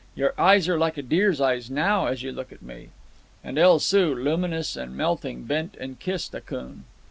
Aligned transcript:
Your 0.15 0.33
eyes 0.35 0.67
are 0.67 0.79
like 0.79 0.97
a 0.97 1.03
deer's 1.03 1.39
eyes 1.39 1.69
now 1.69 2.07
as 2.07 2.23
you 2.23 2.31
look 2.31 2.51
at 2.51 2.63
me." 2.63 2.89
And 3.43 3.59
El 3.59 3.77
Soo, 3.77 4.15
luminous 4.15 4.75
and 4.75 4.97
melting, 4.97 5.43
bent 5.43 5.77
and 5.79 5.99
kissed 5.99 6.33
Akoon. 6.33 6.85